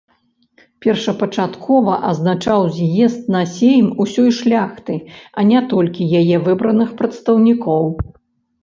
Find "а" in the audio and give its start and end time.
5.37-5.49